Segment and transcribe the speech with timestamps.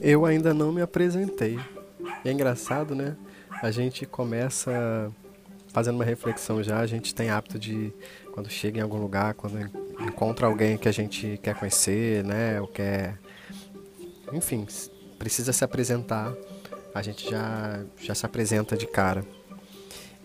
[0.00, 1.58] Eu ainda não me apresentei.
[2.24, 3.16] É engraçado, né?
[3.62, 5.12] A gente começa
[5.68, 7.92] fazendo uma reflexão já, a gente tem hábito de,
[8.32, 9.58] quando chega em algum lugar, quando
[10.00, 12.60] encontra alguém que a gente quer conhecer, né?
[12.60, 13.18] Ou quer.
[14.32, 14.66] Enfim,
[15.18, 16.34] precisa se apresentar,
[16.94, 19.24] a gente já, já se apresenta de cara.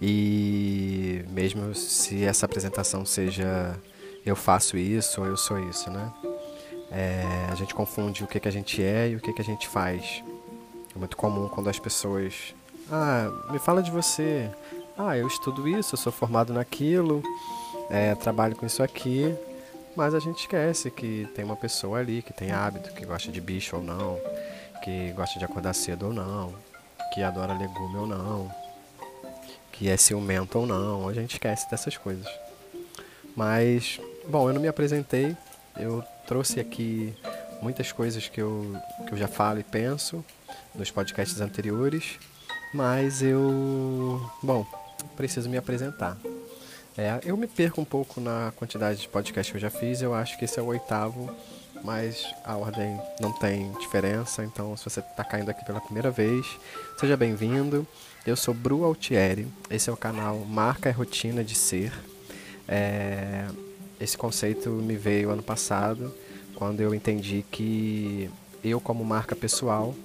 [0.02, 3.78] E mesmo se essa apresentação seja
[4.26, 6.12] eu faço isso ou eu sou isso, né?
[6.92, 9.46] É, a gente confunde o que, que a gente é e o que, que a
[9.46, 10.22] gente faz.
[10.94, 12.54] É muito comum quando as pessoas.
[12.92, 14.50] Ah, me fala de você.
[14.98, 17.24] Ah, eu estudo isso, eu sou formado naquilo,
[17.90, 19.34] é, trabalho com isso aqui.
[19.96, 23.42] Mas a gente esquece que tem uma pessoa ali que tem hábito, que gosta de
[23.42, 24.20] bicho ou não,
[24.84, 26.54] que gosta de acordar cedo ou não,
[27.14, 28.52] que adora legume ou não,
[29.72, 31.08] que é ciumento ou não.
[31.08, 32.28] A gente esquece dessas coisas.
[33.36, 35.36] Mas, bom, eu não me apresentei,
[35.78, 37.14] eu trouxe aqui
[37.62, 38.74] muitas coisas que eu,
[39.06, 40.24] que eu já falo e penso
[40.74, 42.18] nos podcasts anteriores,
[42.74, 44.66] mas eu, bom,
[45.18, 46.18] preciso me apresentar.
[46.98, 50.14] É, eu me perco um pouco na quantidade de podcasts que eu já fiz, eu
[50.14, 51.30] acho que esse é o oitavo,
[51.84, 56.46] mas a ordem não tem diferença, então se você está caindo aqui pela primeira vez,
[56.98, 57.86] seja bem-vindo.
[58.26, 61.92] Eu sou Bru Altieri, esse é o canal Marca e Rotina de Ser.
[62.70, 63.50] É,
[64.02, 66.12] esse conceito me veio ano passado,
[66.62, 68.30] quando eu entendi que
[68.64, 69.96] eu, como marca pessoal,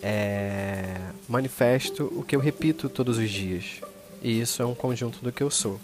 [0.00, 0.96] é,
[1.28, 3.80] manifesto o que eu repito todos os dias.
[4.22, 5.80] E isso é um conjunto do que eu sou.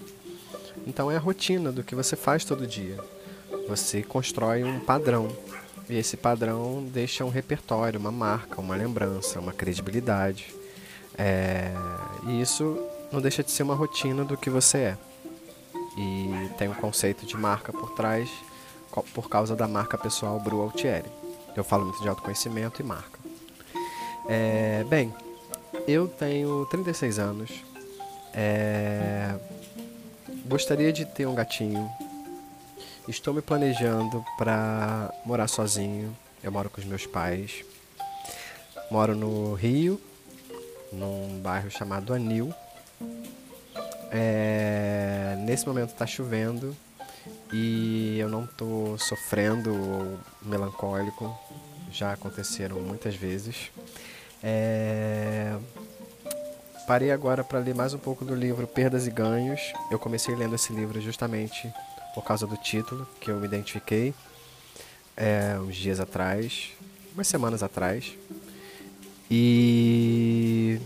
[0.87, 2.99] Então é a rotina do que você faz todo dia.
[3.67, 5.27] Você constrói um padrão.
[5.91, 10.55] E esse padrão deixa um repertório, uma marca, uma lembrança, uma credibilidade.
[11.19, 11.73] É,
[12.29, 12.79] e isso
[13.11, 14.99] não deixa de ser uma rotina do que você é
[15.99, 18.31] e tem um conceito de marca por trás
[19.15, 21.11] por causa da marca pessoal Bru Altieri.
[21.57, 23.19] Eu falo muito de autoconhecimento e marca.
[24.29, 25.15] É, bem,
[25.87, 27.51] eu tenho 36 anos.
[28.35, 29.35] É,
[30.47, 31.91] gostaria de ter um gatinho.
[33.09, 36.17] Estou me planejando para morar sozinho.
[36.43, 37.65] Eu moro com os meus pais.
[38.91, 40.01] Moro no Rio,
[40.93, 42.53] num bairro chamado Anil,
[44.11, 46.75] é, nesse momento está chovendo
[47.53, 51.37] e eu não estou sofrendo ou melancólico.
[51.91, 53.71] Já aconteceram muitas vezes.
[54.43, 55.57] É,
[56.87, 59.61] parei agora para ler mais um pouco do livro Perdas e Ganhos.
[59.91, 61.73] Eu comecei lendo esse livro justamente
[62.15, 64.15] por causa do título, que eu me identifiquei
[65.19, 66.71] é, uns dias atrás,
[67.13, 68.13] umas semanas atrás.
[69.31, 70.81] E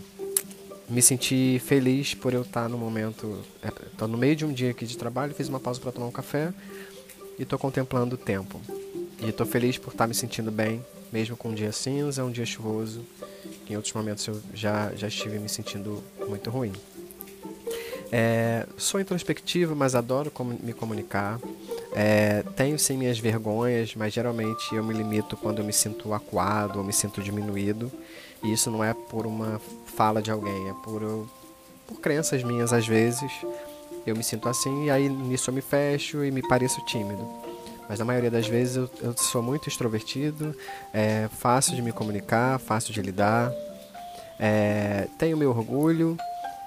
[0.93, 3.43] me senti feliz por eu estar no momento.
[3.91, 6.07] Estou é, no meio de um dia aqui de trabalho, fiz uma pausa para tomar
[6.07, 6.53] um café
[7.39, 8.61] e estou contemplando o tempo.
[9.19, 12.45] E estou feliz por estar me sentindo bem, mesmo com um dia cinza, um dia
[12.45, 13.01] chuvoso,
[13.65, 16.73] que em outros momentos eu já, já estive me sentindo muito ruim.
[18.11, 20.31] É, sou introspectivo, mas adoro
[20.63, 21.41] me comunicar.
[21.95, 26.79] É, tenho sim minhas vergonhas, mas geralmente eu me limito quando eu me sinto acuado
[26.79, 27.91] ou me sinto diminuído.
[28.43, 31.29] E isso não é por uma fala de alguém, é por,
[31.87, 33.31] por crenças minhas às vezes.
[34.07, 37.25] Eu me sinto assim e aí nisso eu me fecho e me pareço tímido.
[37.89, 40.57] Mas na maioria das vezes eu, eu sou muito extrovertido,
[40.93, 43.53] é fácil de me comunicar, fácil de lidar.
[44.39, 46.17] É, tenho meu orgulho,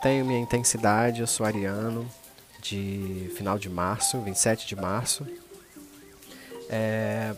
[0.01, 2.07] tenho minha intensidade, eu sou ariano,
[2.61, 5.25] de final de março, 27 de março.
[6.69, 7.35] É,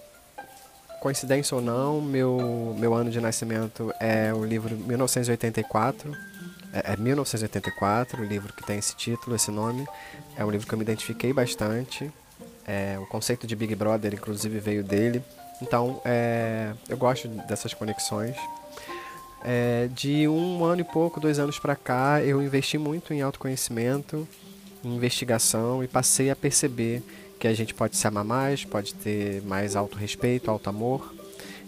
[1.00, 6.12] coincidência ou não, meu, meu ano de nascimento é o livro 1984.
[6.74, 9.88] É, é 1984, o livro que tem esse título, esse nome.
[10.36, 12.12] É um livro que eu me identifiquei bastante.
[12.66, 15.24] É, o conceito de Big Brother, inclusive, veio dele.
[15.62, 18.36] Então, é, eu gosto dessas conexões.
[19.44, 24.28] É, de um ano e pouco, dois anos para cá, eu investi muito em autoconhecimento,
[24.84, 27.02] em investigação e passei a perceber
[27.40, 31.14] que a gente pode se amar mais, pode ter mais autorrespeito, alto amor.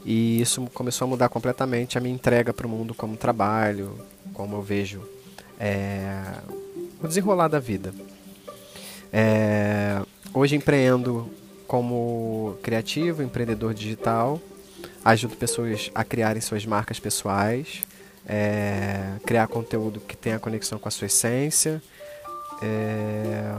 [0.05, 3.99] E isso começou a mudar completamente a minha entrega para o mundo como trabalho,
[4.33, 5.01] como eu vejo
[5.59, 6.23] é,
[7.01, 7.93] o desenrolar da vida.
[9.11, 10.01] É,
[10.33, 11.29] hoje empreendo
[11.67, 14.41] como criativo, empreendedor digital,
[15.03, 17.83] ajudo pessoas a criarem suas marcas pessoais,
[18.25, 21.81] é, criar conteúdo que tenha conexão com a sua essência.
[22.61, 23.55] É,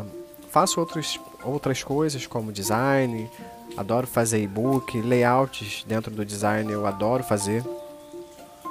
[0.51, 3.31] faço outros outras coisas como design,
[3.77, 7.65] adoro fazer e-book, layouts dentro do design eu adoro fazer.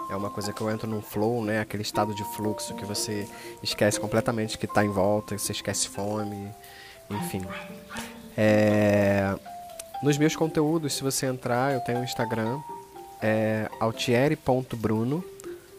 [0.10, 1.60] É uma coisa que eu entro num flow, né?
[1.60, 3.27] Aquele estado de fluxo que você
[3.62, 6.50] esquece completamente que está em volta, você esquece fome,
[7.10, 7.45] enfim.
[8.36, 9.36] É...
[10.01, 12.60] Nos meus conteúdos, se você entrar, eu tenho um Instagram,
[13.21, 15.24] é altieri.bruno,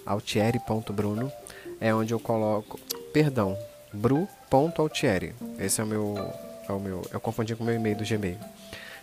[0.06, 1.32] altieri.bruno,
[1.80, 2.78] é onde eu coloco,
[3.12, 3.56] perdão,
[3.92, 5.34] bru.altieri.
[5.58, 6.32] Esse é o meu,
[6.70, 8.38] é o meu, eu confundi com o meu e-mail do Gmail.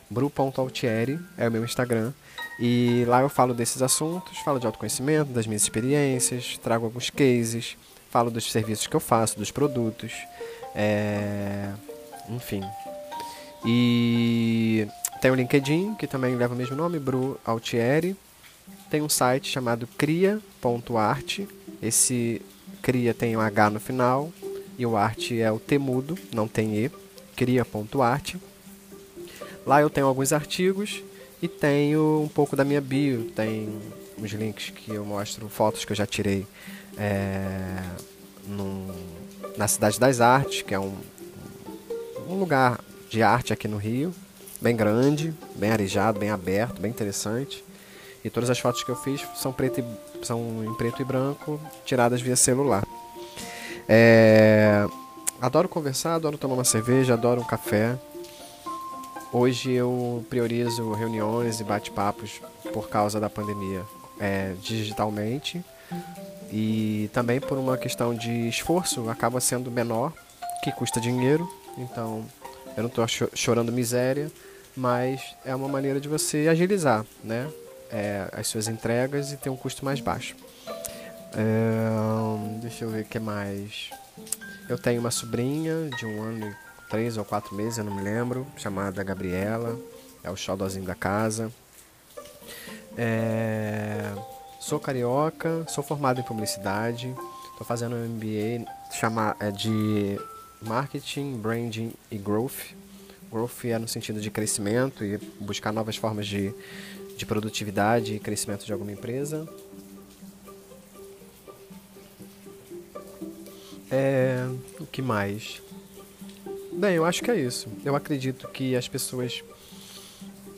[0.09, 2.13] bru.altieri é o meu Instagram
[2.59, 7.77] e lá eu falo desses assuntos, falo de autoconhecimento, das minhas experiências, trago alguns cases,
[8.09, 10.13] falo dos serviços que eu faço, dos produtos,
[10.73, 11.71] é...
[12.29, 12.63] enfim.
[13.65, 14.87] E
[15.21, 18.15] tem o LinkedIn, que também leva o mesmo nome, Bru Altieri.
[18.89, 21.41] Tem um site chamado cria.art.
[21.81, 22.41] Esse
[22.81, 24.31] cria tem um H no final
[24.77, 26.91] e o art é o temudo, não tem E.
[27.37, 28.35] cria.art.
[29.65, 31.03] Lá eu tenho alguns artigos
[31.41, 33.79] e tenho um pouco da minha bio, tem
[34.17, 36.47] uns links que eu mostro fotos que eu já tirei
[36.97, 37.83] é,
[38.47, 38.87] num,
[39.55, 40.95] na Cidade das Artes, que é um,
[42.27, 42.79] um lugar
[43.09, 44.13] de arte aqui no Rio,
[44.59, 47.63] bem grande, bem arejado, bem aberto, bem interessante.
[48.23, 51.61] E todas as fotos que eu fiz são, preto e, são em preto e branco,
[51.85, 52.83] tiradas via celular.
[53.87, 54.85] É,
[55.41, 57.97] adoro conversar, adoro tomar uma cerveja, adoro um café.
[59.31, 62.41] Hoje eu priorizo reuniões e bate-papos
[62.73, 63.83] por causa da pandemia
[64.19, 65.63] é, digitalmente
[66.51, 70.13] e também por uma questão de esforço acaba sendo menor,
[70.63, 71.47] que custa dinheiro.
[71.77, 72.25] Então
[72.75, 74.31] eu não estou chorando miséria,
[74.75, 77.49] mas é uma maneira de você agilizar né,
[77.91, 80.35] é, as suas entregas e ter um custo mais baixo.
[81.33, 83.89] É, deixa eu ver o que mais.
[84.69, 86.55] Eu tenho uma sobrinha de um ano e
[86.89, 89.77] três ou quatro meses, eu não me lembro, chamada Gabriela.
[90.23, 91.51] É o xodózinho da casa.
[92.97, 94.11] É,
[94.59, 97.15] sou carioca, sou formado em publicidade.
[97.51, 100.19] Estou fazendo um MBA chama, é de
[100.61, 102.75] Marketing, Branding e Growth.
[103.31, 106.53] Growth é no sentido de crescimento e buscar novas formas de,
[107.17, 109.47] de produtividade e crescimento de alguma empresa.
[113.89, 114.47] É,
[114.79, 115.61] o que mais?
[116.73, 117.67] Bem, eu acho que é isso.
[117.83, 119.43] Eu acredito que as pessoas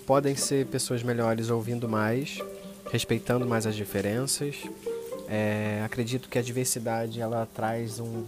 [0.05, 2.39] podem ser pessoas melhores ouvindo mais,
[2.91, 4.55] respeitando mais as diferenças.
[5.27, 8.25] É, acredito que a diversidade ela traz um,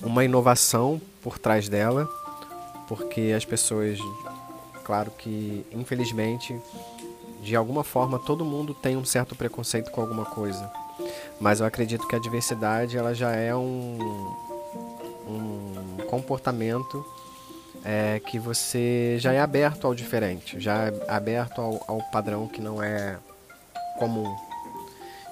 [0.00, 2.08] uma inovação por trás dela,
[2.86, 3.98] porque as pessoas,
[4.84, 6.56] claro que infelizmente,
[7.42, 10.70] de alguma forma todo mundo tem um certo preconceito com alguma coisa,
[11.40, 13.98] mas eu acredito que a diversidade ela já é um,
[15.28, 17.04] um comportamento
[17.84, 22.60] é, que você já é aberto ao diferente, já é aberto ao, ao padrão que
[22.60, 23.18] não é
[23.98, 24.34] comum.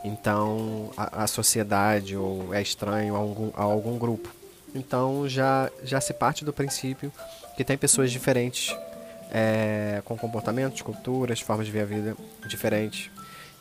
[0.05, 4.29] Então a, a sociedade ou é estranho a algum, a algum grupo.
[4.75, 7.11] Então já, já se parte do princípio
[7.57, 8.77] que tem pessoas diferentes
[9.31, 12.17] é, com comportamentos, culturas, formas de ver a vida
[12.47, 13.11] diferentes.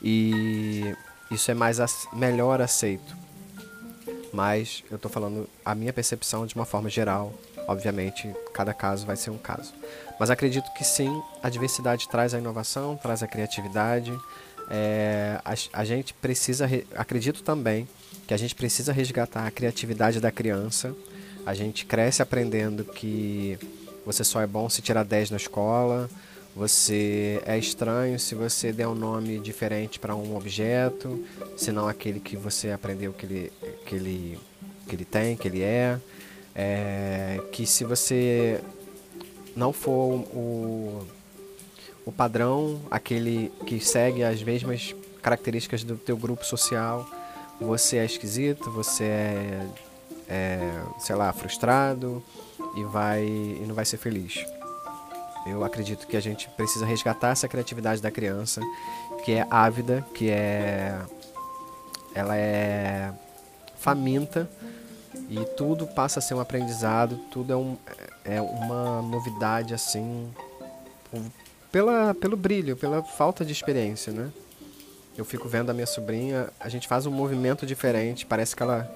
[0.01, 0.93] E
[1.33, 1.79] isso é mais
[2.13, 3.23] melhor aceito
[4.33, 7.31] mas eu estou falando a minha percepção de uma forma geral.
[7.67, 9.71] Obviamente, cada caso vai ser um caso.
[10.19, 14.11] Mas acredito que sim, a diversidade traz a inovação, traz a criatividade.
[14.69, 17.87] É, a, a gente precisa, acredito também
[18.27, 20.93] que a gente precisa resgatar a criatividade da criança.
[21.45, 23.59] A gente cresce aprendendo que
[24.05, 26.09] você só é bom se tirar 10 na escola,
[26.55, 31.23] você é estranho se você der um nome diferente para um objeto,
[31.57, 33.53] senão aquele que você aprendeu que ele,
[33.85, 34.39] que ele,
[34.87, 35.99] que ele tem, que ele é.
[36.53, 38.61] é que se você
[39.55, 41.07] não for o,
[42.05, 47.09] o padrão, aquele que segue as mesmas características do teu grupo social,
[47.59, 49.67] você é esquisito, você é,
[50.29, 52.23] é sei lá, frustrado
[52.75, 54.45] e vai e não vai ser feliz.
[55.45, 58.61] Eu acredito que a gente precisa resgatar essa criatividade da criança,
[59.25, 60.97] que é ávida, que é
[62.15, 63.11] ela é
[63.75, 64.47] faminta
[65.29, 67.77] e tudo passa a ser um aprendizado, tudo é, um,
[68.23, 70.31] é uma novidade assim,
[71.71, 74.29] pela, pelo brilho, pela falta de experiência, né?
[75.17, 78.89] Eu fico vendo a minha sobrinha, a gente faz um movimento diferente, parece que ela,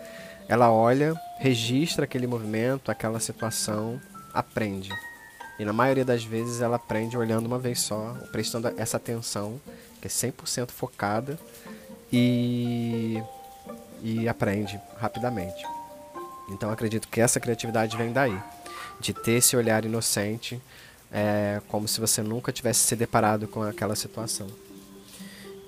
[0.48, 4.01] ela olha, registra aquele movimento, aquela situação,
[4.34, 4.89] aprende.
[5.60, 9.60] E na maioria das vezes ela aprende olhando uma vez só, prestando essa atenção,
[10.00, 11.38] que é 100% focada,
[12.12, 13.22] e,
[14.02, 15.66] e aprende rapidamente.
[16.50, 18.38] Então acredito que essa criatividade vem daí,
[19.00, 20.62] de ter esse olhar inocente,
[21.12, 24.48] é, como se você nunca tivesse se deparado com aquela situação.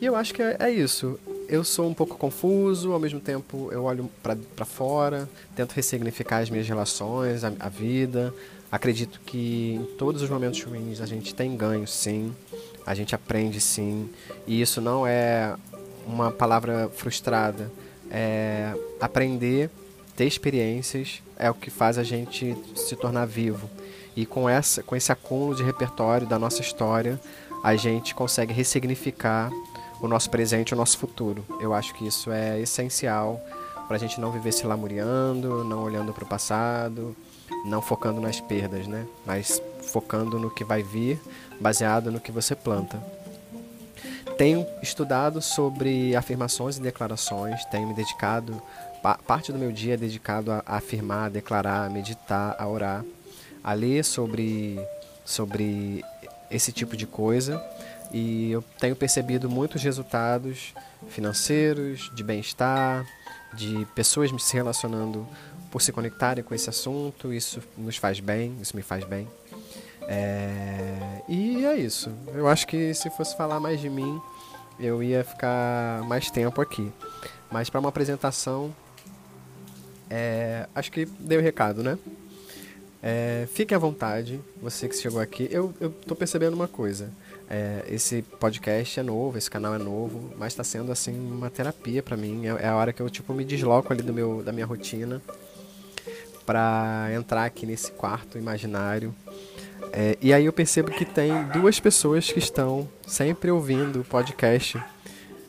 [0.02, 1.20] E eu acho que é, é isso.
[1.48, 6.50] Eu sou um pouco confuso, ao mesmo tempo eu olho para fora, tento ressignificar as
[6.50, 8.34] minhas relações, a, a vida,
[8.72, 12.34] Acredito que em todos os momentos ruins a gente tem ganho, sim.
[12.86, 14.10] A gente aprende sim.
[14.46, 15.56] E isso não é
[16.06, 17.72] uma palavra frustrada.
[18.12, 19.70] É aprender,
[20.16, 23.70] ter experiências é o que faz a gente se tornar vivo.
[24.16, 27.20] E com, essa, com esse acúmulo de repertório da nossa história,
[27.64, 29.52] a gente consegue ressignificar
[30.02, 31.44] o nosso presente o nosso futuro.
[31.60, 33.42] Eu acho que isso é essencial
[33.88, 37.16] para a gente não viver se lamuriando, não olhando para o passado,
[37.66, 39.06] não focando nas perdas, né?
[39.26, 41.20] Mas focando no que vai vir,
[41.60, 43.02] baseado no que você planta.
[44.38, 48.62] Tenho estudado sobre afirmações e declarações, tenho me dedicado,
[49.28, 53.04] parte do meu dia é dedicado a afirmar, a declarar, a meditar, a orar,
[53.64, 54.80] a ler sobre,
[55.26, 56.04] sobre
[56.50, 57.62] esse tipo de coisa
[58.12, 60.74] e eu tenho percebido muitos resultados
[61.10, 63.06] financeiros, de bem-estar,
[63.54, 65.28] de pessoas se relacionando
[65.72, 67.34] por se conectarem com esse assunto.
[67.34, 69.28] Isso nos faz bem, isso me faz bem.
[70.08, 71.22] É...
[71.28, 72.12] E é isso.
[72.34, 74.20] Eu acho que se fosse falar mais de mim,
[74.80, 76.92] eu ia ficar mais tempo aqui.
[77.52, 78.74] Mas para uma apresentação,
[80.10, 80.68] é...
[80.74, 81.98] acho que deu o recado, né?
[83.02, 83.48] É...
[83.54, 85.48] Fique à vontade, você que chegou aqui.
[85.52, 87.12] Eu, eu tô percebendo uma coisa.
[87.52, 92.04] É, esse podcast é novo, esse canal é novo, mas está sendo assim uma terapia
[92.04, 92.46] para mim.
[92.46, 95.20] É, é, a hora que eu tipo me desloco ali do meu, da minha rotina
[96.50, 99.14] para entrar aqui nesse quarto imaginário.
[99.94, 104.84] É, e aí eu percebo que tem duas pessoas que estão sempre ouvindo o podcast,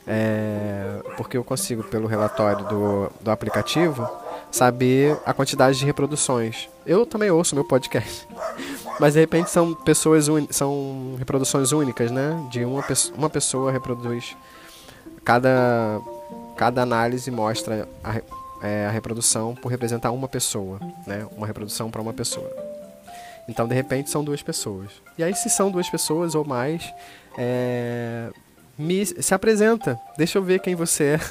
[0.06, 4.06] é, porque eu consigo pelo relatório do, do aplicativo
[4.50, 6.68] saber a quantidade de reproduções.
[6.84, 8.28] Eu também ouço meu podcast.
[9.00, 12.46] Mas de repente são pessoas são reproduções únicas, né?
[12.50, 12.84] De uma,
[13.16, 14.36] uma pessoa reproduz.
[15.24, 15.98] Cada,
[16.58, 18.20] cada análise mostra a,
[18.62, 21.26] é, a reprodução por representar uma pessoa, né?
[21.36, 22.50] Uma reprodução para uma pessoa.
[23.48, 24.90] Então, de repente, são duas pessoas.
[25.18, 26.92] E aí, se são duas pessoas ou mais,
[27.36, 28.30] é,
[28.78, 29.98] me, se apresenta.
[30.16, 31.20] Deixa eu ver quem você é.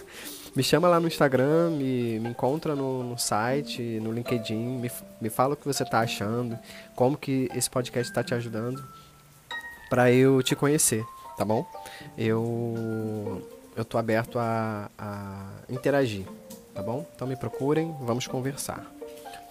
[0.56, 5.30] Me chama lá no Instagram, me, me encontra no, no site, no LinkedIn, me, me
[5.30, 6.58] fala o que você está achando,
[6.96, 8.84] como que esse podcast está te ajudando,
[9.92, 11.06] para eu te conhecer,
[11.38, 11.66] tá bom?
[12.18, 16.26] Eu eu tô aberto a, a interagir,
[16.80, 17.06] tá bom?
[17.14, 18.90] Então me procurem, vamos conversar.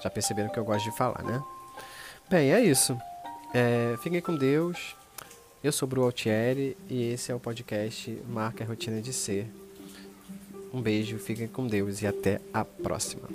[0.02, 1.42] Já perceberam que eu gosto de falar, né?
[2.30, 2.98] Bem, é isso.
[3.52, 4.96] É, fiquem com Deus.
[5.62, 9.46] Eu sou Bru Altieri e esse é o podcast Marca a Rotina de Ser.
[10.72, 13.28] Um beijo, fiquem com Deus e até a próxima.